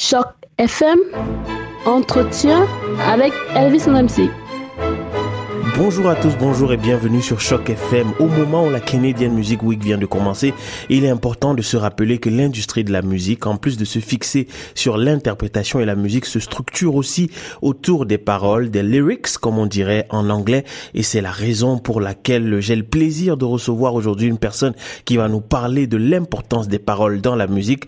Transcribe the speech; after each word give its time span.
Choc 0.00 0.28
FM, 0.58 0.96
entretien 1.84 2.68
avec 3.04 3.32
Elvis 3.56 3.88
MC. 3.88 4.30
Bonjour 5.76 6.06
à 6.06 6.14
tous, 6.14 6.36
bonjour 6.38 6.72
et 6.72 6.76
bienvenue 6.76 7.20
sur 7.20 7.40
Choc 7.40 7.68
FM. 7.68 8.12
Au 8.20 8.28
moment 8.28 8.64
où 8.64 8.70
la 8.70 8.78
Canadian 8.78 9.30
Music 9.30 9.60
Week 9.64 9.82
vient 9.82 9.98
de 9.98 10.06
commencer, 10.06 10.54
il 10.88 11.04
est 11.04 11.08
important 11.08 11.52
de 11.52 11.62
se 11.62 11.76
rappeler 11.76 12.18
que 12.18 12.30
l'industrie 12.30 12.84
de 12.84 12.92
la 12.92 13.02
musique, 13.02 13.44
en 13.48 13.56
plus 13.56 13.76
de 13.76 13.84
se 13.84 13.98
fixer 13.98 14.46
sur 14.76 14.98
l'interprétation 14.98 15.80
et 15.80 15.84
la 15.84 15.96
musique, 15.96 16.26
se 16.26 16.38
structure 16.38 16.94
aussi 16.94 17.32
autour 17.60 18.06
des 18.06 18.18
paroles, 18.18 18.70
des 18.70 18.84
lyrics, 18.84 19.36
comme 19.38 19.58
on 19.58 19.66
dirait 19.66 20.06
en 20.10 20.30
anglais. 20.30 20.62
Et 20.94 21.02
c'est 21.02 21.20
la 21.20 21.32
raison 21.32 21.76
pour 21.76 22.00
laquelle 22.00 22.60
j'ai 22.60 22.76
le 22.76 22.84
plaisir 22.84 23.36
de 23.36 23.46
recevoir 23.46 23.94
aujourd'hui 23.94 24.28
une 24.28 24.38
personne 24.38 24.74
qui 25.04 25.16
va 25.16 25.28
nous 25.28 25.40
parler 25.40 25.88
de 25.88 25.96
l'importance 25.96 26.68
des 26.68 26.78
paroles 26.78 27.20
dans 27.20 27.34
la 27.34 27.48
musique. 27.48 27.86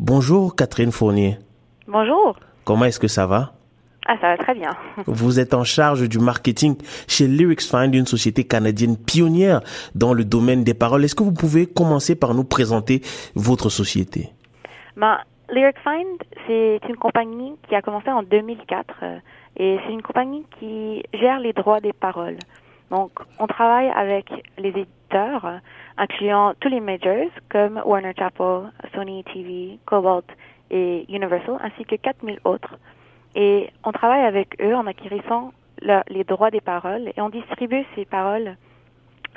Bonjour 0.00 0.56
Catherine 0.56 0.90
Fournier. 0.90 1.38
Bonjour. 1.88 2.36
Comment 2.64 2.84
est-ce 2.84 3.00
que 3.00 3.08
ça 3.08 3.26
va? 3.26 3.52
Ah, 4.06 4.16
ça 4.20 4.28
va 4.28 4.36
très 4.36 4.54
bien. 4.54 4.70
Vous 5.06 5.40
êtes 5.40 5.54
en 5.54 5.64
charge 5.64 6.08
du 6.08 6.18
marketing 6.18 6.76
chez 7.08 7.26
Lyrics 7.26 7.62
Find, 7.62 7.94
une 7.94 8.06
société 8.06 8.44
canadienne 8.44 8.96
pionnière 8.96 9.60
dans 9.94 10.12
le 10.12 10.24
domaine 10.24 10.64
des 10.64 10.74
paroles. 10.74 11.04
Est-ce 11.04 11.14
que 11.14 11.22
vous 11.22 11.32
pouvez 11.32 11.66
commencer 11.66 12.14
par 12.14 12.34
nous 12.34 12.44
présenter 12.44 13.00
votre 13.34 13.68
société? 13.68 14.30
Ben, 14.96 15.18
Lyrics 15.50 15.78
Find, 15.82 16.18
c'est 16.46 16.80
une 16.88 16.96
compagnie 16.96 17.54
qui 17.68 17.74
a 17.74 17.82
commencé 17.82 18.10
en 18.10 18.22
2004 18.22 18.94
euh, 19.02 19.18
et 19.56 19.78
c'est 19.84 19.92
une 19.92 20.02
compagnie 20.02 20.44
qui 20.58 21.02
gère 21.14 21.40
les 21.40 21.52
droits 21.52 21.80
des 21.80 21.92
paroles. 21.92 22.38
Donc, 22.90 23.10
on 23.38 23.46
travaille 23.46 23.88
avec 23.88 24.30
les 24.58 24.68
éditeurs, 24.68 25.60
incluant 25.96 26.54
tous 26.60 26.68
les 26.68 26.80
majors 26.80 27.30
comme 27.48 27.80
Warner 27.84 28.12
Chappell, 28.18 28.70
Sony 28.94 29.24
TV, 29.24 29.78
Cobalt 29.86 30.26
et 30.72 31.04
Universal, 31.08 31.58
ainsi 31.62 31.84
que 31.84 31.94
4000 31.96 32.40
autres. 32.44 32.76
Et 33.34 33.70
on 33.84 33.92
travaille 33.92 34.24
avec 34.24 34.60
eux 34.60 34.74
en 34.74 34.86
acquérissant 34.86 35.52
les 36.08 36.24
droits 36.24 36.50
des 36.50 36.60
paroles 36.60 37.12
et 37.16 37.20
on 37.20 37.28
distribue 37.28 37.84
ces 37.94 38.04
paroles 38.04 38.56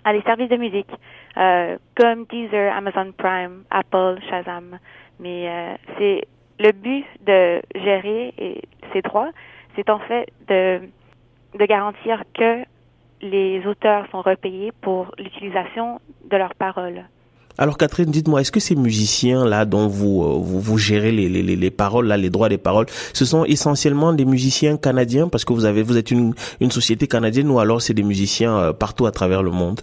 à 0.04 0.14
des 0.14 0.22
services 0.22 0.50
de 0.50 0.58
musique 0.58 0.92
euh, 1.38 1.78
comme 1.96 2.26
Deezer, 2.26 2.74
Amazon 2.76 3.12
Prime, 3.18 3.64
Apple, 3.72 4.20
Shazam. 4.30 4.78
Mais 5.20 5.50
euh, 5.50 5.76
c'est 5.98 6.28
le 6.60 6.72
but 6.72 7.06
de 7.26 7.62
gérer 7.76 8.62
ces 8.94 9.02
droits, 9.02 9.32
c'est 9.76 9.90
en 9.90 10.00
fait 10.00 10.32
de, 10.48 10.82
de 11.58 11.66
garantir 11.66 12.24
que 12.34 12.64
les 13.22 13.66
auteurs 13.66 14.08
sont 14.12 14.22
repayés 14.22 14.72
pour 14.82 15.12
l'utilisation 15.18 16.00
de 16.30 16.38
leurs 16.38 16.56
paroles. 16.56 17.06
Alors 17.58 17.78
Catherine, 17.78 18.12
dites-moi, 18.12 18.42
est-ce 18.42 18.52
que 18.52 18.60
ces 18.60 18.76
musiciens-là 18.76 19.64
dont 19.64 19.88
vous, 19.88 20.24
euh, 20.24 20.40
vous, 20.42 20.60
vous 20.60 20.78
gérez 20.78 21.12
les, 21.14 21.30
les, 21.30 21.42
les, 21.56 21.72
paroles, 21.72 22.08
là, 22.08 22.18
les 22.18 22.30
droits 22.30 22.50
des 22.50 22.58
paroles, 22.58 22.88
ce 22.90 23.24
sont 23.24 23.46
essentiellement 23.46 24.12
des 24.12 24.26
musiciens 24.26 24.76
canadiens? 24.76 25.30
Parce 25.30 25.46
que 25.46 25.54
vous 25.54 25.64
avez 25.64 25.82
vous 25.82 25.98
êtes 25.98 26.12
une, 26.12 26.34
une 26.60 26.72
société 26.72 27.08
canadienne 27.08 27.50
ou 27.50 27.60
alors 27.60 27.82
c'est 27.82 27.94
des 27.94 28.04
musiciens 28.04 28.58
euh, 28.58 28.74
partout 28.74 29.06
à 29.06 29.12
travers 29.12 29.42
le 29.42 29.52
monde? 29.52 29.82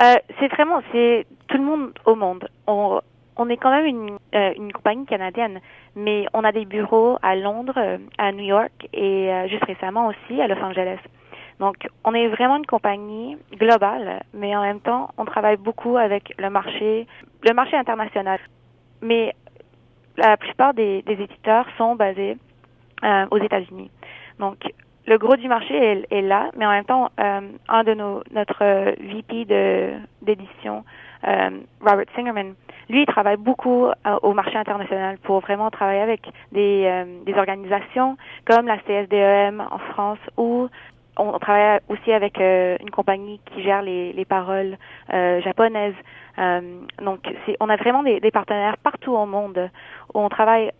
Euh, 0.00 0.14
C'est 0.40 0.48
vraiment 0.48 0.80
c'est 0.92 1.26
tout 1.48 1.58
le 1.58 1.64
monde 1.64 1.90
au 2.06 2.14
monde. 2.14 2.48
On, 2.66 3.00
on 3.36 3.48
est 3.50 3.58
quand 3.58 3.70
même 3.70 3.84
une, 3.84 4.16
une 4.56 4.72
compagnie 4.72 5.04
canadienne, 5.04 5.60
mais 5.94 6.24
on 6.32 6.42
a 6.42 6.52
des 6.52 6.64
bureaux 6.64 7.18
à 7.22 7.36
Londres, 7.36 7.78
à 8.16 8.32
New 8.32 8.44
York 8.44 8.88
et 8.94 9.28
juste 9.50 9.64
récemment 9.64 10.08
aussi 10.08 10.40
à 10.40 10.46
Los 10.46 10.62
Angeles. 10.62 10.98
Donc, 11.60 11.88
on 12.04 12.14
est 12.14 12.28
vraiment 12.28 12.56
une 12.56 12.66
compagnie 12.66 13.36
globale, 13.52 14.22
mais 14.32 14.56
en 14.56 14.62
même 14.62 14.80
temps, 14.80 15.10
on 15.16 15.24
travaille 15.24 15.56
beaucoup 15.56 15.96
avec 15.96 16.34
le 16.38 16.50
marché, 16.50 17.06
le 17.42 17.54
marché 17.54 17.76
international. 17.76 18.40
Mais 19.02 19.34
la 20.16 20.36
plupart 20.36 20.74
des, 20.74 21.04
éditeurs 21.06 21.66
sont 21.78 21.94
basés 21.94 22.36
euh, 23.04 23.26
aux 23.30 23.38
États-Unis. 23.38 23.90
Donc, 24.38 24.58
le 25.06 25.18
gros 25.18 25.36
du 25.36 25.48
marché 25.48 26.04
est, 26.10 26.22
là, 26.22 26.50
mais 26.56 26.66
en 26.66 26.70
même 26.70 26.84
temps, 26.84 27.10
euh, 27.20 27.40
un 27.68 27.84
de 27.84 27.94
nos, 27.94 28.22
notre 28.30 28.64
VP 29.00 29.44
de 29.44 29.92
d'édition, 30.22 30.82
euh, 31.28 31.50
Robert 31.80 32.06
Singerman, 32.16 32.54
lui, 32.88 33.02
il 33.02 33.06
travaille 33.06 33.36
beaucoup 33.36 33.86
au 34.22 34.32
marché 34.34 34.56
international 34.56 35.16
pour 35.18 35.40
vraiment 35.40 35.70
travailler 35.70 36.00
avec 36.00 36.20
des, 36.52 37.04
des 37.24 37.34
organisations 37.34 38.18
comme 38.44 38.66
la 38.66 38.76
CSDEM 38.78 39.62
en 39.70 39.78
France 39.78 40.18
ou 40.36 40.68
on 41.16 41.38
travaille 41.38 41.80
aussi 41.88 42.12
avec 42.12 42.40
euh, 42.40 42.76
une 42.80 42.90
compagnie 42.90 43.40
qui 43.46 43.62
gère 43.62 43.82
les, 43.82 44.12
les 44.12 44.24
paroles 44.24 44.76
euh, 45.12 45.40
japonaises. 45.42 45.94
Euh, 46.38 46.80
donc, 47.02 47.20
on 47.60 47.68
a 47.68 47.76
vraiment 47.76 48.02
des, 48.02 48.20
partenaires 48.30 48.76
partout 48.78 49.12
au 49.12 49.26
monde 49.26 49.70
où 50.12 50.20
on 50.20 50.28
travaille 50.28 50.72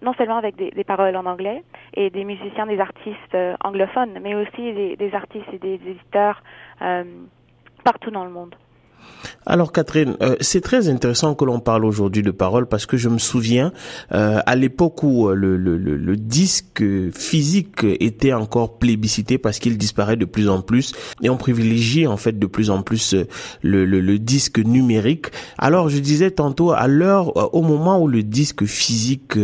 non 0.00 0.14
seulement 0.14 0.38
avec 0.38 0.56
des, 0.56 0.84
paroles 0.84 1.16
en 1.16 1.26
anglais 1.26 1.62
et 1.94 2.08
des 2.10 2.24
musiciens, 2.24 2.66
des 2.66 2.80
artistes 2.80 3.36
anglophones, 3.62 4.18
mais 4.22 4.34
aussi 4.34 4.72
des 4.72 5.10
artistes 5.14 5.52
et 5.52 5.58
des 5.58 5.74
éditeurs 5.74 6.42
partout 7.84 8.10
dans 8.10 8.24
le 8.24 8.30
monde. 8.30 8.54
Alors 9.44 9.72
Catherine, 9.72 10.16
euh, 10.22 10.36
c'est 10.40 10.60
très 10.60 10.88
intéressant 10.88 11.34
que 11.34 11.44
l'on 11.44 11.58
parle 11.58 11.84
aujourd'hui 11.84 12.22
de 12.22 12.30
paroles 12.30 12.66
parce 12.66 12.86
que 12.86 12.96
je 12.96 13.08
me 13.08 13.18
souviens 13.18 13.72
euh, 14.12 14.40
à 14.46 14.54
l'époque 14.54 15.02
où 15.02 15.28
euh, 15.28 15.34
le, 15.34 15.56
le, 15.56 15.76
le, 15.76 16.16
disque 16.16 16.84
physique 17.12 17.84
était 17.84 18.32
encore 18.32 18.78
plébiscité 18.78 19.38
parce 19.38 19.58
qu'il 19.58 19.76
disparaît 19.78 20.16
de 20.16 20.24
plus 20.24 20.48
en 20.48 20.60
plus 20.62 20.92
et 21.22 21.30
on 21.30 21.36
privilégie 21.36 22.06
en 22.06 22.16
fait 22.16 22.38
de 22.38 22.46
plus 22.46 22.70
en 22.70 22.82
plus 22.82 23.16
le, 23.62 23.84
le 23.84 24.18
disque 24.18 24.58
numérique. 24.58 25.26
Alors 25.58 25.88
je 25.88 25.98
disais 25.98 26.30
tantôt 26.30 26.70
à 26.70 26.86
l'heure, 26.86 27.54
au 27.54 27.62
moment 27.62 28.00
où 28.00 28.06
le 28.06 28.22
disque 28.22 28.64
physique 28.64 29.38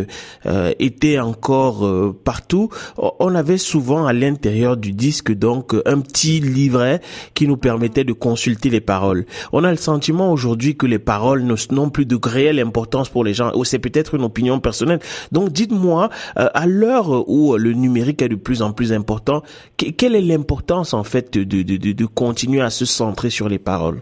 était 0.78 1.18
encore 1.18 2.14
partout, 2.24 2.68
on 2.97 3.34
avait 3.34 3.58
souvent 3.58 4.06
à 4.06 4.12
l'intérieur 4.12 4.76
du 4.76 4.92
disque 4.92 5.32
donc 5.32 5.74
un 5.86 6.00
petit 6.00 6.41
livret 6.41 7.00
qui 7.34 7.48
nous 7.48 7.56
permettait 7.56 8.04
de 8.04 8.12
consulter 8.12 8.70
les 8.70 8.80
paroles. 8.80 9.24
On 9.53 9.64
a 9.64 9.70
le 9.70 9.76
sentiment 9.76 10.32
aujourd'hui 10.32 10.76
que 10.76 10.86
les 10.86 10.98
paroles 10.98 11.42
n'ont 11.70 11.91
plus 11.91 12.06
de 12.06 12.19
réelle 12.22 12.60
importance 12.60 13.09
pour 13.09 13.25
les 13.25 13.34
gens. 13.34 13.53
Ou 13.54 13.64
c'est 13.64 13.78
peut-être 13.78 14.14
une 14.14 14.25
opinion 14.25 14.60
personnelle. 14.60 15.00
Donc 15.32 15.50
dites-moi, 15.50 16.09
euh, 16.38 16.48
à 16.54 16.66
l'heure 16.66 17.28
où 17.28 17.56
le 17.56 17.72
numérique 17.72 18.22
est 18.22 18.28
de 18.28 18.36
plus 18.36 18.62
en 18.62 18.72
plus 18.72 18.92
important, 18.92 19.42
quelle 19.76 20.14
est 20.14 20.20
l'importance 20.20 20.94
en 20.94 21.04
fait 21.04 21.38
de, 21.38 22.06
continuer 22.06 22.60
à 22.60 22.70
se 22.70 22.84
centrer 22.84 23.31
sur 23.31 23.48
les 23.48 23.59
paroles? 23.59 24.00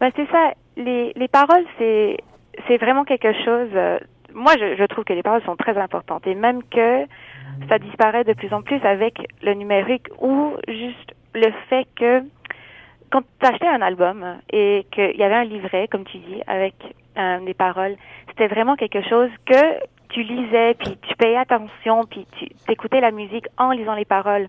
Ben, 0.00 0.10
C'est 0.16 0.28
ça. 0.30 0.52
Les, 0.76 1.12
les 1.16 1.28
paroles, 1.28 1.64
c'est 1.78 2.18
c'est 2.66 2.76
vraiment 2.76 3.04
quelque 3.04 3.32
chose. 3.44 3.68
Euh, 3.74 3.98
moi, 4.34 4.52
je, 4.58 4.76
je 4.76 4.84
trouve 4.84 5.04
que 5.04 5.12
les 5.12 5.22
paroles 5.22 5.42
sont 5.44 5.56
très 5.56 5.76
importantes 5.76 6.26
et 6.26 6.34
même 6.34 6.62
que 6.64 7.04
ça 7.68 7.78
disparaît 7.78 8.24
de 8.24 8.32
plus 8.32 8.52
en 8.52 8.62
plus 8.62 8.80
avec 8.84 9.18
le 9.42 9.54
numérique 9.54 10.06
ou 10.20 10.52
juste 10.68 11.14
le 11.34 11.50
fait 11.68 11.86
que 11.96 12.22
quand 13.10 13.22
tu 13.40 13.46
achetais 13.46 13.66
un 13.66 13.82
album 13.82 14.38
et 14.52 14.86
qu'il 14.90 15.16
y 15.16 15.22
avait 15.22 15.34
un 15.34 15.44
livret, 15.44 15.88
comme 15.88 16.04
tu 16.04 16.18
dis, 16.18 16.42
avec 16.46 16.74
euh, 17.18 17.40
des 17.40 17.54
paroles, 17.54 17.96
c'était 18.28 18.48
vraiment 18.48 18.76
quelque 18.76 19.02
chose 19.02 19.30
que 19.46 19.78
tu 20.10 20.22
lisais, 20.22 20.74
puis 20.74 20.96
tu 21.02 21.14
payais 21.16 21.36
attention, 21.36 22.04
puis 22.04 22.26
tu 22.38 22.48
écoutais 22.70 23.00
la 23.00 23.10
musique 23.10 23.46
en 23.58 23.70
lisant 23.70 23.94
les 23.94 24.04
paroles. 24.04 24.48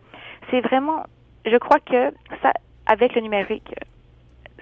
C'est 0.50 0.62
vraiment, 0.62 1.03
je 1.46 1.58
crois 1.58 1.80
que 1.80 2.12
ça, 2.42 2.53
avec 2.86 3.16
le 3.16 3.22
numérique, 3.22 3.74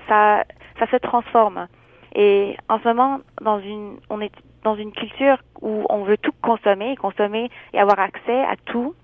ça, 0.07 0.43
ça 0.79 0.87
se 0.89 0.97
transforme. 0.97 1.67
Et 2.15 2.57
en 2.69 2.79
ce 2.79 2.87
moment, 2.87 3.19
dans 3.41 3.59
une, 3.59 3.97
on 4.09 4.21
est 4.21 4.31
dans 4.63 4.75
une 4.75 4.91
culture 4.91 5.37
où 5.61 5.85
on 5.89 6.03
veut 6.03 6.17
tout 6.17 6.33
consommer, 6.41 6.95
consommer 6.95 7.49
et 7.73 7.79
avoir 7.79 7.99
accès 7.99 8.43
à 8.43 8.55
tout, 8.65 8.95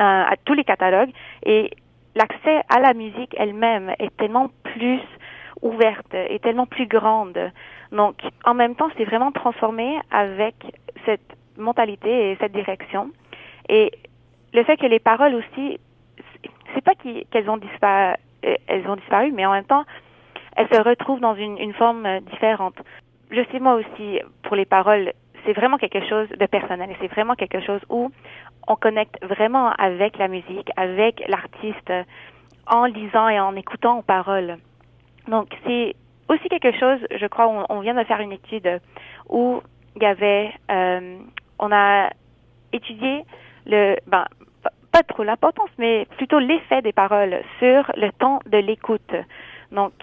euh, 0.00 0.02
à 0.02 0.34
tous 0.44 0.54
les 0.54 0.64
catalogues. 0.64 1.10
Et 1.44 1.70
l'accès 2.18 2.62
à 2.68 2.80
la 2.80 2.94
musique 2.94 3.34
elle-même 3.38 3.94
est 4.00 4.14
tellement 4.16 4.50
plus 4.64 5.00
ouverte 5.62 6.12
et 6.14 6.38
tellement 6.40 6.66
plus 6.66 6.86
grande. 6.86 7.38
Donc, 7.92 8.16
en 8.44 8.54
même 8.54 8.74
temps, 8.74 8.88
c'est 8.96 9.04
vraiment 9.04 9.30
transformé 9.32 9.98
avec 10.10 10.54
cette 11.06 11.36
mentalité 11.56 12.32
et 12.32 12.36
cette 12.40 12.52
direction. 12.52 13.10
Et 13.68 13.92
le 14.52 14.64
fait 14.64 14.76
que 14.76 14.86
les 14.86 14.98
paroles 14.98 15.34
aussi, 15.36 15.78
c'est 16.74 16.84
pas 16.84 16.94
qu'elles 16.96 17.48
ont 17.48 17.56
disparu, 17.56 18.14
elles 18.42 18.88
ont 18.88 18.96
disparu, 18.96 19.32
mais 19.32 19.46
en 19.46 19.52
même 19.52 19.64
temps, 19.64 19.84
elles 20.56 20.68
se 20.72 20.80
retrouvent 20.80 21.20
dans 21.20 21.36
une 21.36 21.72
forme 21.74 22.20
différente. 22.32 22.76
Je 23.30 23.42
sais 23.52 23.60
moi 23.60 23.74
aussi, 23.74 24.20
pour 24.42 24.56
les 24.56 24.64
paroles, 24.64 25.12
c'est 25.48 25.54
vraiment 25.54 25.78
quelque 25.78 26.06
chose 26.06 26.28
de 26.28 26.44
personnel 26.44 26.90
et 26.90 26.96
c'est 27.00 27.08
vraiment 27.08 27.34
quelque 27.34 27.60
chose 27.62 27.80
où 27.88 28.10
on 28.66 28.76
connecte 28.76 29.16
vraiment 29.24 29.70
avec 29.78 30.18
la 30.18 30.28
musique, 30.28 30.70
avec 30.76 31.24
l'artiste, 31.26 31.90
en 32.66 32.84
lisant 32.84 33.30
et 33.30 33.40
en 33.40 33.56
écoutant 33.56 34.00
aux 34.00 34.02
paroles. 34.02 34.58
Donc, 35.26 35.48
c'est 35.66 35.96
aussi 36.28 36.48
quelque 36.50 36.78
chose, 36.78 36.98
je 37.18 37.26
crois, 37.28 37.66
on, 37.70 37.80
vient 37.80 37.94
de 37.94 38.04
faire 38.04 38.20
une 38.20 38.32
étude 38.32 38.78
où 39.30 39.62
il 39.96 40.02
y 40.02 40.04
avait, 40.04 40.52
euh, 40.70 41.16
on 41.58 41.72
a 41.72 42.10
étudié 42.74 43.24
le, 43.64 43.96
ben, 44.06 44.26
pas 44.92 45.02
trop 45.02 45.22
l'importance, 45.22 45.70
mais 45.78 46.06
plutôt 46.18 46.40
l'effet 46.40 46.82
des 46.82 46.92
paroles 46.92 47.40
sur 47.58 47.90
le 47.96 48.12
temps 48.12 48.40
de 48.44 48.58
l'écoute. 48.58 49.14
Donc, 49.72 49.94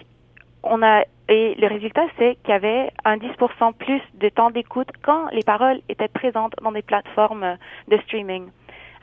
on 0.64 0.82
a 0.82 1.04
et 1.28 1.54
le 1.56 1.66
résultat, 1.66 2.04
c'est 2.18 2.36
qu'il 2.42 2.50
y 2.50 2.52
avait 2.52 2.90
un 3.04 3.16
10% 3.16 3.72
plus 3.74 4.00
de 4.14 4.28
temps 4.28 4.50
d'écoute 4.50 4.88
quand 5.02 5.26
les 5.32 5.42
paroles 5.42 5.80
étaient 5.88 6.08
présentes 6.08 6.54
dans 6.62 6.72
des 6.72 6.82
plateformes 6.82 7.56
de 7.88 7.96
streaming, 7.98 8.46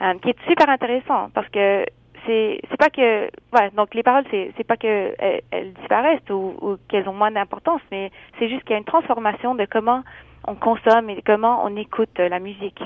euh, 0.01 0.13
qui 0.21 0.29
est 0.29 0.47
super 0.47 0.69
intéressant 0.69 1.29
parce 1.33 1.49
que 1.49 1.85
c'est 2.25 2.61
c'est 2.69 2.77
pas 2.77 2.89
que 2.89 3.29
voilà 3.51 3.69
donc 3.71 3.93
les 3.93 4.03
paroles 4.03 4.23
c'est 4.31 4.53
c'est 4.55 4.63
pas 4.63 4.77
que 4.77 5.13
elles, 5.19 5.73
disparaissent 5.73 6.29
ou, 6.29 6.55
ou 6.61 6.77
qu'elles 6.87 7.09
ont 7.09 7.13
moins 7.13 7.31
d'importance 7.31 7.81
mais 7.91 8.11
c'est 8.39 8.47
juste 8.47 8.61
qu'il 8.63 8.71
y 8.71 8.75
a 8.75 8.77
une 8.77 8.85
transformation 8.85 9.55
de 9.55 9.65
comment 9.65 10.03
on 10.47 10.55
consomme 10.55 11.09
et 11.09 11.21
comment 11.21 11.65
on 11.65 11.75
écoute 11.75 12.17
la 12.19 12.39
musique. 12.39 12.81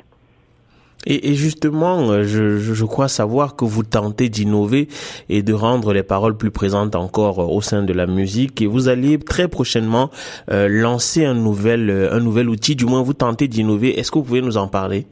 Et, 1.06 1.36
justement, 1.36 2.10
euh, 2.10 2.24
je, 2.24 2.86
crois 2.86 3.08
savoir 3.08 3.56
que 3.56 3.64
vous 3.64 3.84
tentez 3.84 4.28
d'innover 4.28 4.90
et 5.30 5.42
de 5.42 5.54
rendre 5.54 5.94
les 5.94 6.04
paroles 6.04 6.36
plus 6.36 6.52
présentes 6.52 6.96
encore 6.96 7.40
euh, 7.40 7.46
au 7.46 7.62
sein 7.62 7.84
de 7.84 7.94
la 7.94 8.08
musique. 8.08 8.62
Et 8.62 8.68
vous 8.68 8.90
allez 8.90 9.18
très 9.18 9.48
prochainement 9.48 10.10
euh, 10.52 10.68
lancer 10.68 11.26
un 11.26 11.38
un 11.38 12.20
nouvel 12.20 12.50
outil. 12.50 12.76
Du 12.76 12.86
moins, 12.86 13.04
vous 13.04 13.14
tentez 13.14 13.48
d'innover. 13.48 13.98
Est-ce 13.98 14.12
que 14.12 14.20
vous 14.20 14.26
pouvez 14.26 14.42
nous 14.42 14.58
en 14.58 14.68
parler? 14.68 15.06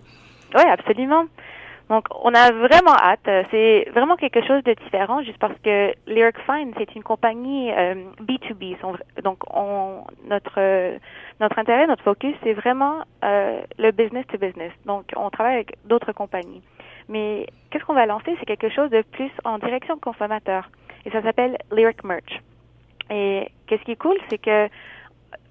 Oui, 0.54 0.64
absolument. 0.70 1.26
Donc, 1.90 2.08
on 2.24 2.34
a 2.34 2.52
vraiment 2.52 2.96
hâte. 2.96 3.30
C'est 3.52 3.88
vraiment 3.94 4.16
quelque 4.16 4.42
chose 4.46 4.64
de 4.64 4.74
différent, 4.74 5.22
juste 5.22 5.38
parce 5.38 5.58
que 5.64 5.94
Lyric 6.08 6.36
Fine, 6.46 6.74
c'est 6.78 6.96
une 6.96 7.04
compagnie 7.04 7.72
euh, 7.72 7.96
B2B. 8.22 8.76
Donc, 9.24 9.38
on, 9.54 10.04
notre 10.28 10.98
notre 11.40 11.60
intérêt, 11.60 11.86
notre 11.86 12.04
focus, 12.04 12.34
c'est 12.44 12.54
vraiment 12.54 13.04
euh, 13.24 13.62
le 13.78 13.92
business 13.92 14.26
to 14.28 14.38
business. 14.38 14.72
Donc, 14.86 15.06
on 15.16 15.30
travaille 15.30 15.56
avec 15.56 15.76
d'autres 15.86 16.12
compagnies. 16.12 16.62
Mais 17.08 17.46
qu'est-ce 17.70 17.84
qu'on 17.86 17.94
va 17.94 18.06
lancer? 18.06 18.36
C'est 18.40 18.46
quelque 18.46 18.70
chose 18.70 18.90
de 18.90 19.04
plus 19.04 19.32
en 19.44 19.60
direction 19.60 20.00
consommateur. 20.00 20.70
Et 21.06 21.12
ça 21.12 21.22
s'appelle 21.22 21.58
Lyric 21.72 22.04
Merch. 22.04 22.42
Et 23.12 23.52
qu'est-ce 23.68 23.84
qui 23.84 23.92
est 23.92 23.96
cool, 23.96 24.18
c'est 24.30 24.40
que 24.40 24.70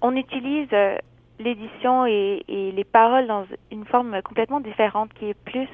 on 0.01 0.15
utilise 0.17 0.67
euh, 0.73 0.97
l'édition 1.39 2.05
et 2.05 2.43
les 2.47 2.83
paroles 2.83 3.27
dans 3.27 3.45
une 3.71 3.85
forme 3.85 4.21
complètement 4.21 4.59
différente 4.59 5.13
qui 5.13 5.29
est 5.29 5.43
plus 5.45 5.69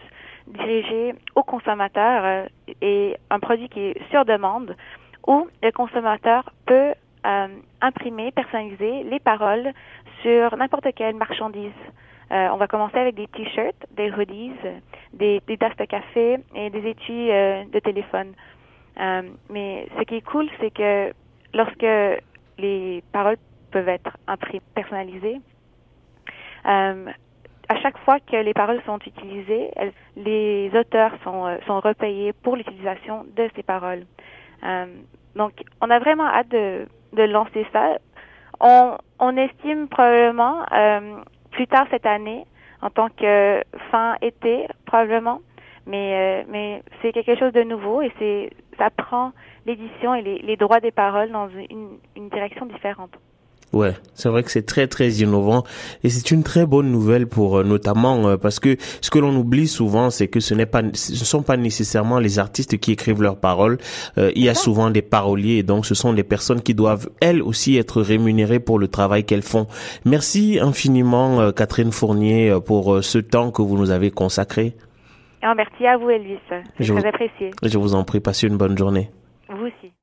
dirigé 0.47 1.15
au 1.35 1.43
consommateur 1.43 2.23
euh, 2.25 2.45
et 2.81 3.17
un 3.29 3.39
produit 3.39 3.69
qui 3.69 3.79
est 3.79 4.09
sur 4.09 4.25
demande 4.25 4.75
où 5.27 5.47
le 5.61 5.71
consommateur 5.71 6.51
peut 6.65 6.93
euh, 7.25 7.47
imprimer, 7.81 8.31
personnaliser 8.31 9.03
les 9.03 9.19
paroles 9.19 9.71
sur 10.21 10.55
n'importe 10.57 10.87
quelle 10.95 11.15
marchandise. 11.15 11.71
Euh, 12.31 12.47
on 12.51 12.57
va 12.57 12.67
commencer 12.67 12.97
avec 12.97 13.15
des 13.15 13.27
t-shirts, 13.27 13.85
des 13.91 14.11
hoodies, 14.11 14.53
des, 15.13 15.41
des 15.45 15.57
tasses 15.57 15.75
de 15.77 15.85
café 15.85 16.37
et 16.55 16.69
des 16.69 16.89
étuis 16.89 17.27
de 17.27 17.79
téléphone. 17.79 18.33
mais 19.49 19.87
ce 19.97 20.03
qui 20.03 20.15
est 20.15 20.25
cool, 20.25 20.49
c'est 20.59 20.71
que 20.71 21.13
lorsque 21.53 22.21
les 22.57 23.03
paroles 23.11 23.37
peuvent 23.71 23.89
être 23.89 24.17
imprimées, 24.27 24.61
personnalisées, 24.73 25.41
à 27.71 27.79
chaque 27.79 27.97
fois 27.99 28.19
que 28.19 28.35
les 28.35 28.53
paroles 28.53 28.81
sont 28.85 28.99
utilisées, 29.05 29.71
les 30.17 30.69
auteurs 30.75 31.13
sont, 31.23 31.45
euh, 31.45 31.57
sont 31.65 31.79
repayés 31.79 32.33
pour 32.33 32.57
l'utilisation 32.57 33.25
de 33.37 33.49
ces 33.55 33.63
paroles. 33.63 34.03
Euh, 34.65 34.87
donc, 35.37 35.53
on 35.79 35.89
a 35.89 35.99
vraiment 35.99 36.27
hâte 36.27 36.49
de, 36.49 36.85
de 37.13 37.23
lancer 37.23 37.65
ça. 37.71 37.97
On, 38.59 38.97
on 39.19 39.37
estime 39.37 39.87
probablement 39.87 40.65
euh, 40.73 41.21
plus 41.51 41.65
tard 41.67 41.87
cette 41.91 42.05
année, 42.05 42.45
en 42.81 42.89
tant 42.89 43.07
que 43.07 43.63
fin 43.89 44.17
été, 44.21 44.67
probablement. 44.85 45.39
Mais, 45.87 46.45
mais 46.49 46.83
c'est 47.01 47.11
quelque 47.13 47.37
chose 47.39 47.53
de 47.53 47.63
nouveau 47.63 48.01
et 48.03 48.11
c'est 48.19 48.51
ça 48.77 48.89
prend 48.91 49.31
l'édition 49.65 50.13
et 50.13 50.21
les, 50.21 50.37
les 50.39 50.55
droits 50.57 50.79
des 50.79 50.91
paroles 50.91 51.31
dans 51.31 51.49
une, 51.49 51.97
une 52.15 52.29
direction 52.29 52.65
différente. 52.65 53.13
Ouais, 53.73 53.93
c'est 54.15 54.27
vrai 54.27 54.43
que 54.43 54.51
c'est 54.51 54.65
très 54.65 54.87
très 54.87 55.09
innovant 55.09 55.63
et 56.03 56.09
c'est 56.09 56.31
une 56.31 56.43
très 56.43 56.65
bonne 56.65 56.91
nouvelle 56.91 57.25
pour 57.25 57.59
euh, 57.59 57.63
notamment 57.63 58.27
euh, 58.27 58.35
parce 58.35 58.59
que 58.59 58.75
ce 58.99 59.09
que 59.09 59.17
l'on 59.17 59.33
oublie 59.33 59.67
souvent 59.67 60.09
c'est 60.09 60.27
que 60.27 60.41
ce 60.41 60.53
n'est 60.53 60.65
pas 60.65 60.81
ce 60.93 61.13
ne 61.13 61.17
sont 61.17 61.41
pas 61.41 61.55
nécessairement 61.55 62.19
les 62.19 62.37
artistes 62.37 62.77
qui 62.79 62.91
écrivent 62.91 63.21
leurs 63.21 63.39
paroles, 63.39 63.77
euh, 64.17 64.29
il 64.35 64.43
y 64.43 64.49
a 64.49 64.55
souvent 64.55 64.89
des 64.89 65.01
paroliers 65.01 65.59
et 65.59 65.63
donc 65.63 65.85
ce 65.85 65.95
sont 65.95 66.11
des 66.11 66.23
personnes 66.23 66.61
qui 66.61 66.73
doivent 66.73 67.09
elles 67.21 67.41
aussi 67.41 67.77
être 67.77 68.01
rémunérées 68.01 68.59
pour 68.59 68.77
le 68.77 68.89
travail 68.89 69.23
qu'elles 69.23 69.41
font. 69.41 69.67
Merci 70.03 70.59
infiniment 70.61 71.53
Catherine 71.53 71.93
Fournier 71.93 72.57
pour 72.65 73.01
ce 73.01 73.19
temps 73.19 73.51
que 73.51 73.61
vous 73.61 73.77
nous 73.77 73.91
avez 73.91 74.11
consacré. 74.11 74.75
merci 75.41 75.87
à 75.87 75.97
vous 75.97 76.09
Elvis, 76.09 76.39
c'est 76.49 76.93
très 76.93 77.07
apprécié. 77.07 77.51
Je 77.63 77.77
vous 77.77 77.95
en 77.95 78.03
prie, 78.03 78.19
passez 78.19 78.47
une 78.47 78.57
bonne 78.57 78.77
journée. 78.77 79.09
Vous 79.49 79.67
aussi. 79.67 79.93